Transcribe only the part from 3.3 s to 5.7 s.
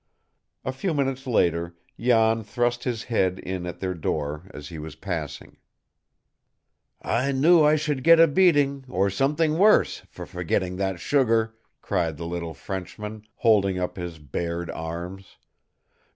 in at their door, as he was passing.